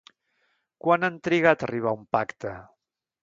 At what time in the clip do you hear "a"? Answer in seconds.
1.65-1.69, 1.93-1.99